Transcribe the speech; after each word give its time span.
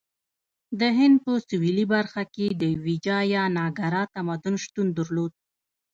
د 0.79 0.81
هند 0.97 1.15
په 1.25 1.31
سویلي 1.47 1.85
برخه 1.95 2.21
کې 2.33 2.45
ویجایاناګرا 2.85 4.03
تمدن 4.15 4.55
شتون 4.63 4.87
درلود. 4.97 5.33